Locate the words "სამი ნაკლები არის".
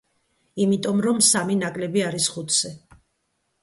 1.29-2.33